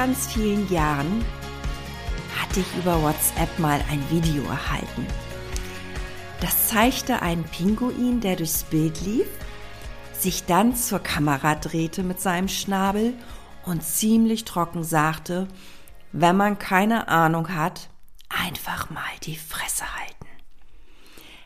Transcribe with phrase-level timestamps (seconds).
[0.00, 1.22] Ganz, vielen Jahren
[2.40, 5.06] hatte ich über WhatsApp mal ein Video erhalten.
[6.40, 9.26] Das zeigte einen Pinguin, der durchs Bild lief,
[10.18, 13.12] sich dann zur Kamera drehte mit seinem Schnabel
[13.66, 15.48] und ziemlich trocken sagte,
[16.12, 17.90] wenn man keine Ahnung hat,
[18.30, 20.26] einfach mal die Fresse halten.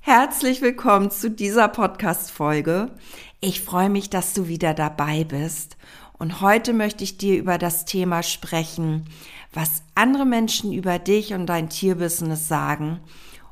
[0.00, 2.90] Herzlich willkommen zu dieser Podcast-Folge.
[3.38, 5.76] Ich freue mich, dass du wieder dabei bist
[6.20, 9.06] und heute möchte ich dir über das Thema sprechen,
[9.54, 13.00] was andere Menschen über dich und dein Tierbusiness sagen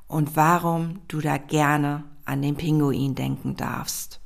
[0.07, 4.21] und warum du da gerne an den Pinguin denken darfst.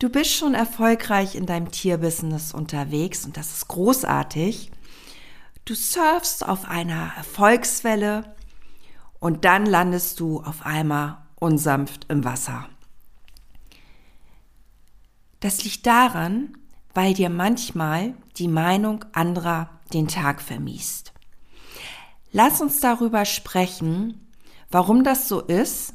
[0.00, 4.72] Du bist schon erfolgreich in deinem Tierbusiness unterwegs und das ist großartig.
[5.64, 8.34] Du surfst auf einer Erfolgswelle
[9.20, 12.68] und dann landest du auf einmal unsanft im Wasser.
[15.40, 16.56] Das liegt daran,
[16.94, 21.12] weil dir manchmal die Meinung anderer den Tag vermiest.
[22.32, 24.26] Lass uns darüber sprechen,
[24.70, 25.94] warum das so ist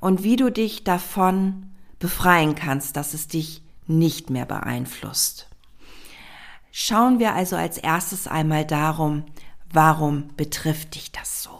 [0.00, 5.48] und wie du dich davon befreien kannst, dass es dich nicht mehr beeinflusst.
[6.70, 9.24] Schauen wir also als erstes einmal darum,
[9.72, 11.50] warum betrifft dich das so?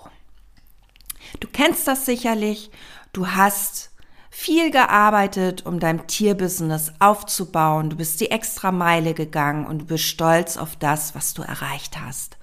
[1.41, 2.71] Du kennst das sicherlich,
[3.13, 3.92] du hast
[4.35, 7.91] viel gearbeitet, um dein Tierbusiness aufzubauen.
[7.91, 12.01] Du bist die extra Meile gegangen und du bist stolz auf das, was du erreicht
[12.01, 12.39] hast.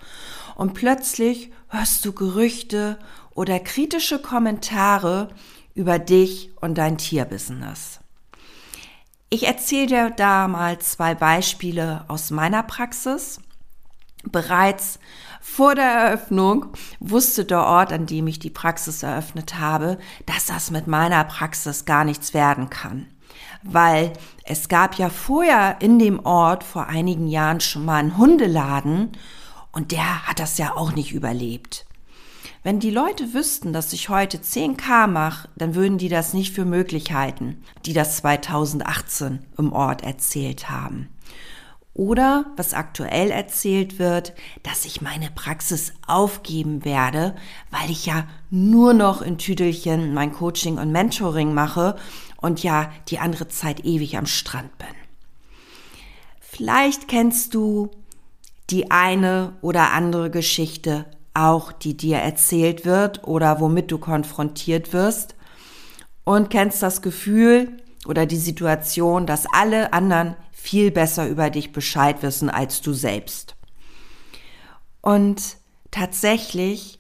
[0.55, 2.99] Und plötzlich hörst du Gerüchte
[3.31, 5.29] oder kritische Kommentare
[5.73, 7.99] über dich und dein Tierbusiness.
[9.31, 13.41] Ich erzähle dir da mal zwei Beispiele aus meiner Praxis.
[14.23, 14.99] Bereits
[15.41, 16.67] vor der Eröffnung
[16.99, 21.85] wusste der Ort, an dem ich die Praxis eröffnet habe, dass das mit meiner Praxis
[21.85, 23.07] gar nichts werden kann.
[23.63, 24.13] Weil
[24.43, 29.11] es gab ja vorher in dem Ort vor einigen Jahren schon mal einen Hundeladen
[29.71, 31.85] und der hat das ja auch nicht überlebt.
[32.61, 36.65] Wenn die Leute wüssten, dass ich heute 10k mache, dann würden die das nicht für
[36.65, 41.07] möglich halten, die das 2018 im Ort erzählt haben.
[41.93, 44.33] Oder, was aktuell erzählt wird,
[44.63, 47.35] dass ich meine Praxis aufgeben werde,
[47.71, 51.97] weil ich ja nur noch in Tüdelchen mein Coaching und Mentoring mache
[52.37, 54.87] und ja die andere Zeit ewig am Strand bin.
[56.39, 57.89] Vielleicht kennst du
[58.69, 65.35] die eine oder andere Geschichte auch, die dir erzählt wird oder womit du konfrontiert wirst
[66.23, 72.21] und kennst das Gefühl oder die Situation, dass alle anderen viel besser über dich Bescheid
[72.21, 73.55] wissen als du selbst.
[75.01, 75.57] Und
[75.89, 76.99] tatsächlich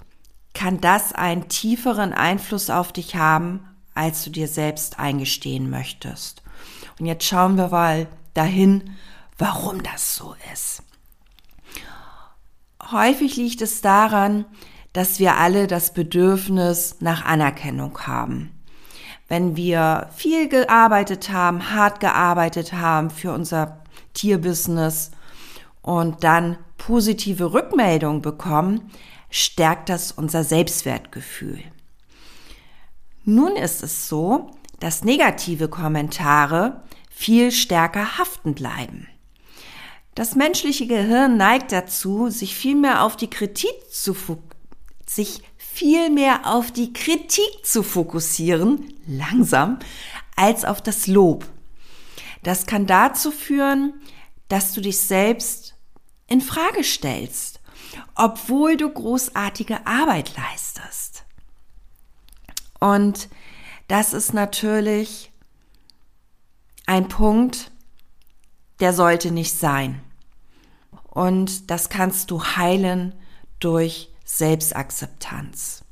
[0.53, 6.41] kann das einen tieferen Einfluss auf dich haben, als du dir selbst eingestehen möchtest.
[6.99, 8.95] Und jetzt schauen wir mal dahin,
[9.37, 10.83] warum das so ist.
[12.91, 14.45] Häufig liegt es daran,
[14.93, 18.58] dass wir alle das Bedürfnis nach Anerkennung haben
[19.29, 25.11] wenn wir viel gearbeitet haben, hart gearbeitet haben für unser Tierbusiness
[25.81, 28.91] und dann positive Rückmeldungen bekommen,
[29.29, 31.59] stärkt das unser Selbstwertgefühl.
[33.23, 39.07] Nun ist es so, dass negative Kommentare viel stärker haften bleiben.
[40.15, 44.15] Das menschliche Gehirn neigt dazu, sich viel mehr auf die Kritik zu
[45.05, 45.43] sich
[45.79, 49.79] viel mehr auf die Kritik zu fokussieren, langsam,
[50.35, 51.45] als auf das Lob.
[52.43, 53.93] Das kann dazu führen,
[54.49, 55.75] dass du dich selbst
[56.27, 57.61] in Frage stellst,
[58.13, 61.23] obwohl du großartige Arbeit leistest.
[62.81, 63.29] Und
[63.87, 65.31] das ist natürlich
[66.87, 67.71] ein Punkt,
[68.81, 70.01] der sollte nicht sein.
[71.07, 73.15] Und das kannst du heilen
[73.61, 75.83] durch Selbstakzeptanz.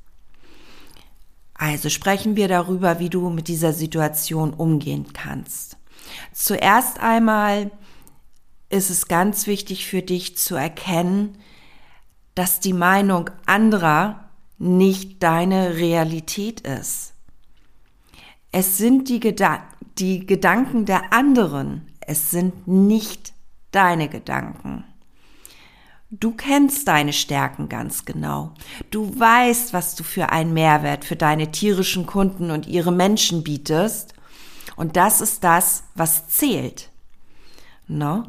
[1.56, 5.78] Also sprechen wir darüber, wie du mit dieser Situation umgehen kannst.
[6.34, 7.72] Zuerst einmal
[8.70, 11.40] ist es ganz wichtig für dich zu erkennen,
[12.36, 14.30] dass die Meinung anderer
[14.60, 17.14] nicht deine Realität ist.
[18.52, 19.64] Es sind die, Geda
[19.98, 21.88] die Gedanken der anderen.
[22.02, 23.34] Es sind nicht
[23.72, 24.86] deine Gedanken.
[26.10, 28.54] Du kennst deine Stärken ganz genau.
[28.92, 34.14] Du weißt, was du für einen Mehrwert für deine tierischen Kunden und ihre Menschen bietest.
[34.78, 36.92] Und das ist das, was zählt.
[37.88, 38.24] No?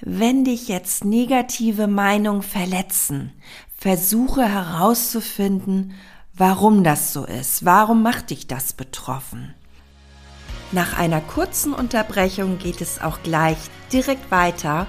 [0.00, 3.32] Wenn dich jetzt negative Meinungen verletzen,
[3.76, 5.94] versuche herauszufinden,
[6.34, 7.64] warum das so ist.
[7.64, 9.54] Warum macht dich das betroffen?
[10.72, 13.58] Nach einer kurzen Unterbrechung geht es auch gleich
[13.92, 14.88] direkt weiter.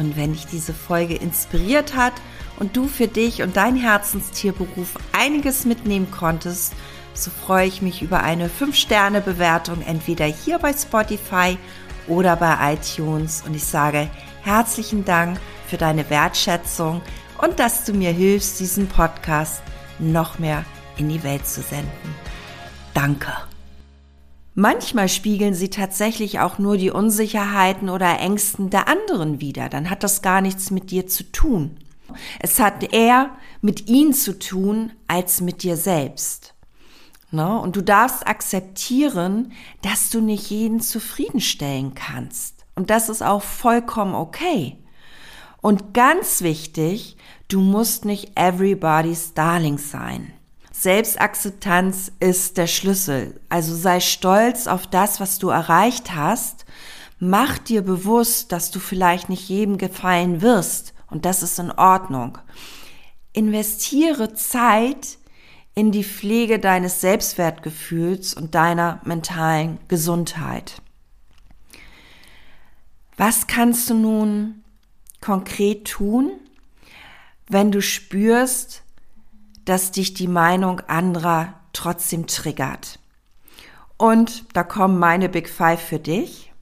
[0.00, 2.14] Und wenn dich diese Folge inspiriert hat
[2.58, 6.72] und du für dich und dein Herzenstierberuf einiges mitnehmen konntest,
[7.12, 11.58] so freue ich mich über eine 5-Sterne-Bewertung entweder hier bei Spotify
[12.08, 13.42] oder bei iTunes.
[13.46, 14.08] Und ich sage
[14.40, 17.02] herzlichen Dank für deine Wertschätzung
[17.36, 19.62] und dass du mir hilfst, diesen Podcast
[19.98, 20.64] noch mehr
[20.96, 22.14] in die Welt zu senden.
[22.94, 23.49] Danke.
[24.60, 29.70] Manchmal spiegeln sie tatsächlich auch nur die Unsicherheiten oder Ängsten der anderen wider.
[29.70, 31.78] Dann hat das gar nichts mit dir zu tun.
[32.40, 33.30] Es hat eher
[33.62, 36.52] mit ihnen zu tun als mit dir selbst.
[37.30, 37.58] Ne?
[37.58, 42.66] Und du darfst akzeptieren, dass du nicht jeden zufriedenstellen kannst.
[42.74, 44.76] Und das ist auch vollkommen okay.
[45.62, 47.16] Und ganz wichtig,
[47.48, 50.34] du musst nicht everybody's darling sein.
[50.80, 53.38] Selbstakzeptanz ist der Schlüssel.
[53.50, 56.64] Also sei stolz auf das, was du erreicht hast.
[57.18, 60.94] Mach dir bewusst, dass du vielleicht nicht jedem gefallen wirst.
[61.10, 62.38] Und das ist in Ordnung.
[63.34, 65.18] Investiere Zeit
[65.74, 70.80] in die Pflege deines Selbstwertgefühls und deiner mentalen Gesundheit.
[73.18, 74.64] Was kannst du nun
[75.20, 76.30] konkret tun,
[77.48, 78.82] wenn du spürst,
[79.70, 82.98] dass dich die Meinung anderer trotzdem triggert.
[83.98, 86.52] Und da kommen meine Big Five für dich.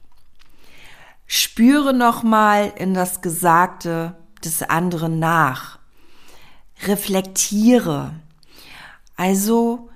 [1.25, 4.15] Spüre nochmal in das Gesagte
[4.45, 5.79] des anderen nach.
[6.85, 8.13] Reflektiere.
[9.15, 9.89] Also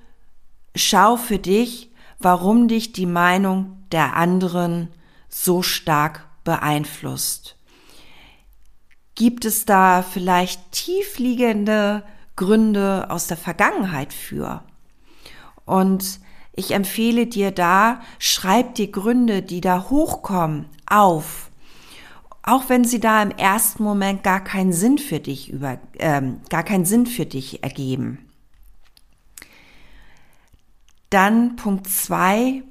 [0.74, 4.88] schau für dich, warum dich die Meinung der anderen
[5.28, 7.54] so stark beeinflusst.
[9.14, 12.02] Gibt es da vielleicht tiefliegende
[12.36, 14.62] Gründe aus der Vergangenheit für.
[15.64, 16.20] Und
[16.52, 21.50] ich empfehle dir da, schreib dir Gründe, die da hochkommen, auf.
[22.42, 26.62] Auch wenn sie da im ersten Moment gar keinen Sinn für dich über, ähm, gar
[26.62, 28.18] keinen Sinn für dich ergeben.
[31.10, 32.62] Dann Punkt zwei,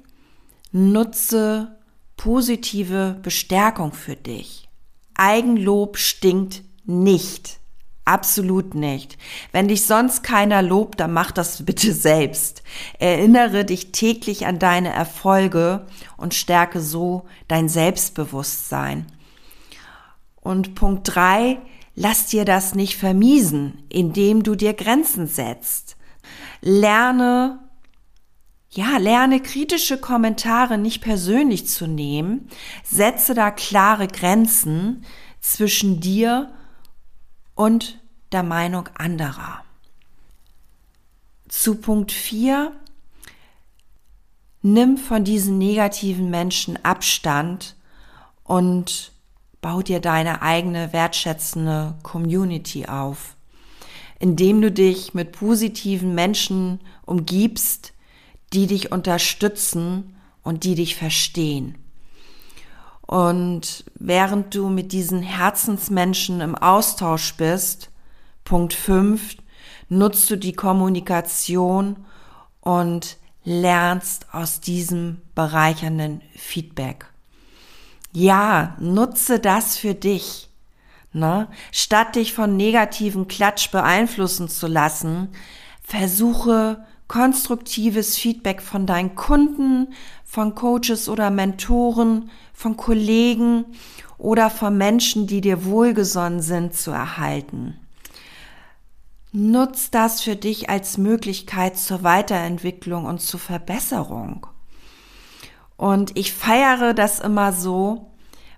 [0.70, 1.78] nutze
[2.16, 4.68] positive Bestärkung für dich.
[5.14, 7.58] Eigenlob stinkt nicht.
[8.04, 9.16] Absolut nicht.
[9.52, 12.62] Wenn dich sonst keiner lobt, dann mach das bitte selbst.
[12.98, 15.86] Erinnere dich täglich an deine Erfolge
[16.18, 19.06] und stärke so dein Selbstbewusstsein.
[20.42, 21.58] Und Punkt drei:
[21.94, 25.96] lass dir das nicht vermiesen, indem du dir Grenzen setzt.
[26.60, 27.58] Lerne,
[28.68, 32.50] ja, lerne kritische Kommentare nicht persönlich zu nehmen.
[32.82, 35.06] Setze da klare Grenzen
[35.40, 36.63] zwischen dir und
[37.54, 37.98] und
[38.32, 39.64] der Meinung anderer.
[41.48, 42.72] Zu Punkt 4.
[44.62, 47.76] Nimm von diesen negativen Menschen Abstand
[48.42, 49.12] und
[49.60, 53.36] bau dir deine eigene wertschätzende Community auf,
[54.18, 57.92] indem du dich mit positiven Menschen umgibst,
[58.52, 61.83] die dich unterstützen und die dich verstehen.
[63.06, 67.90] Und während du mit diesen Herzensmenschen im Austausch bist,
[68.44, 69.36] Punkt 5,
[69.88, 72.04] nutzt du die Kommunikation
[72.60, 77.06] und lernst aus diesem bereichernden Feedback.
[78.12, 80.48] Ja, nutze das für dich.
[81.12, 81.48] Ne?
[81.72, 85.28] Statt dich von negativen Klatsch beeinflussen zu lassen,
[85.82, 89.92] versuche konstruktives Feedback von deinen Kunden,
[90.34, 93.66] von Coaches oder Mentoren, von Kollegen
[94.18, 97.78] oder von Menschen, die dir wohlgesonnen sind, zu erhalten.
[99.30, 104.48] Nutz das für dich als Möglichkeit zur Weiterentwicklung und zur Verbesserung.
[105.76, 108.10] Und ich feiere das immer so,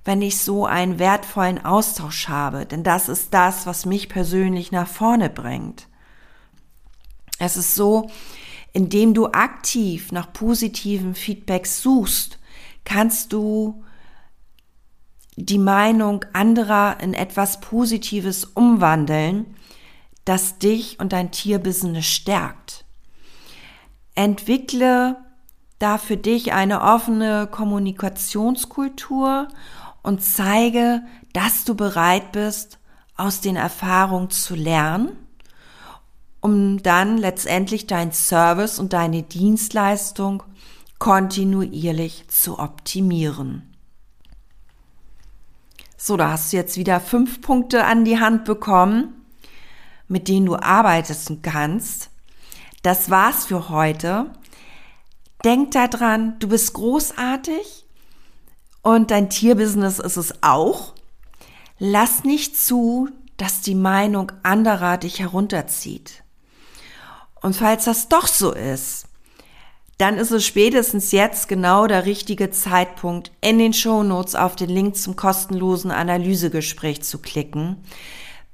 [0.03, 4.89] wenn ich so einen wertvollen Austausch habe, denn das ist das, was mich persönlich nach
[4.89, 5.89] vorne bringt.
[7.39, 8.09] Es ist so,
[8.77, 12.39] indem du aktiv nach positiven Feedbacks suchst,
[12.85, 13.83] kannst du
[15.37, 19.57] die Meinung anderer in etwas Positives umwandeln,
[20.27, 22.85] das dich und dein Tierbusiness stärkt.
[24.15, 25.25] Entwickle
[25.79, 29.49] da für dich eine offene Kommunikationskultur
[30.03, 31.01] und zeige,
[31.33, 32.79] dass du bereit bist,
[33.17, 35.17] aus den Erfahrungen zu lernen,
[36.47, 40.45] um dann letztendlich dein Service und deine Dienstleistung
[41.01, 43.75] kontinuierlich zu optimieren.
[45.97, 49.27] So, da hast du jetzt wieder fünf Punkte an die Hand bekommen,
[50.07, 52.11] mit denen du arbeiten kannst.
[52.85, 54.31] Das war's für heute.
[55.45, 57.87] Denk daran, du bist großartig
[58.83, 60.95] und dein Tierbusiness ist es auch.
[61.81, 66.23] Lass nicht zu, dass die Meinung anderer dich herunterzieht.
[67.47, 69.07] Und falls das doch so ist,
[69.99, 74.97] dann ist es spätestens jetzt genau der richtige Zeitpunkt, in den Shownotes auf den Link
[74.97, 77.77] zum kostenlosen Analysegespräch zu klicken.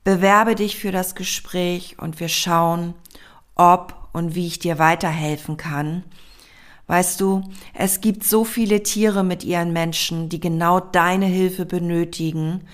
[0.04, 2.92] Bewerbe dich für das Gespräch und wir schauen,
[3.54, 6.04] ob und wie ich dir weiterhelfen kann.
[6.86, 12.68] Weißt du, es gibt so viele Tiere mit ihren Menschen, die genau deine Hilfe benötigen.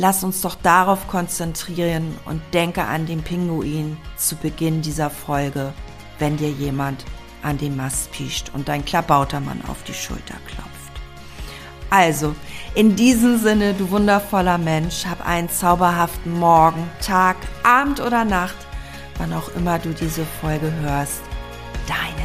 [0.00, 5.72] Lass uns doch darauf konzentrieren und denke an den Pinguin zu Beginn dieser Folge,
[6.20, 7.04] wenn dir jemand
[7.42, 10.70] an den Mast piescht und dein Klabautermann auf die Schulter klopft.
[11.90, 12.36] Also,
[12.76, 18.68] in diesem Sinne, du wundervoller Mensch, hab einen zauberhaften Morgen, Tag, Abend oder Nacht,
[19.16, 21.22] wann auch immer du diese Folge hörst.
[21.88, 22.17] Seele.